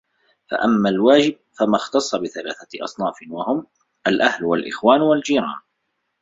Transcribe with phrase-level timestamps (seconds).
[0.51, 3.67] فَأَمَّا الْوَاجِبُ فَمَا اخْتَصَّ بِثَلَاثَةِ أَصْنَافٍ وَهُمْ
[4.07, 5.61] الْأَهْلُ وَالْإِخْوَانُ وَالْجِيرَانُ